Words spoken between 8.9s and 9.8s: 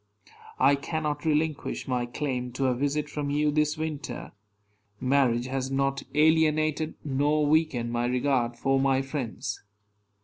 friends.